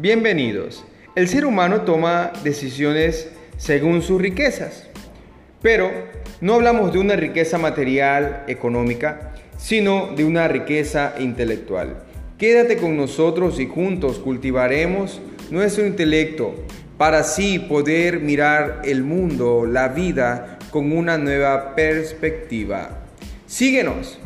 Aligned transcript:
Bienvenidos. 0.00 0.84
El 1.16 1.26
ser 1.26 1.44
humano 1.44 1.80
toma 1.80 2.30
decisiones 2.44 3.30
según 3.56 4.00
sus 4.00 4.22
riquezas, 4.22 4.88
pero 5.60 5.90
no 6.40 6.54
hablamos 6.54 6.92
de 6.92 7.00
una 7.00 7.16
riqueza 7.16 7.58
material, 7.58 8.44
económica, 8.46 9.34
sino 9.56 10.14
de 10.14 10.22
una 10.24 10.46
riqueza 10.46 11.14
intelectual. 11.18 12.04
Quédate 12.38 12.76
con 12.76 12.96
nosotros 12.96 13.58
y 13.58 13.66
juntos 13.66 14.20
cultivaremos 14.20 15.20
nuestro 15.50 15.84
intelecto 15.84 16.54
para 16.96 17.18
así 17.18 17.58
poder 17.58 18.20
mirar 18.20 18.82
el 18.84 19.02
mundo, 19.02 19.66
la 19.66 19.88
vida, 19.88 20.60
con 20.70 20.92
una 20.92 21.18
nueva 21.18 21.74
perspectiva. 21.74 23.00
Síguenos. 23.48 24.20